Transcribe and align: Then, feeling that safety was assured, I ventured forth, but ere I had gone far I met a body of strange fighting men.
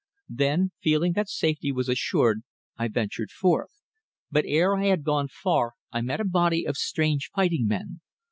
Then, 0.33 0.71
feeling 0.81 1.13
that 1.13 1.29
safety 1.29 1.71
was 1.71 1.87
assured, 1.87 2.41
I 2.75 2.87
ventured 2.87 3.29
forth, 3.29 3.83
but 4.31 4.45
ere 4.47 4.75
I 4.75 4.85
had 4.85 5.03
gone 5.03 5.27
far 5.27 5.73
I 5.91 6.01
met 6.01 6.19
a 6.19 6.25
body 6.25 6.65
of 6.65 6.75
strange 6.75 7.29
fighting 7.29 7.67
men. 7.67 8.01